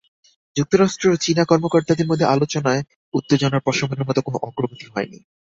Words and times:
যুক্তরাষ্ট্র 0.55 1.05
ও 1.09 1.21
চীনা 1.23 1.43
কর্মকর্তাদের 1.45 2.09
মধ্যে 2.09 2.25
আলোচনায় 2.25 2.81
উত্তেজনা 3.13 3.59
প্রশমনের 3.59 4.07
মতো 4.07 4.19
কোনো 4.21 4.37
অগ্রগতি 4.47 4.85
হয়নি। 4.87 5.19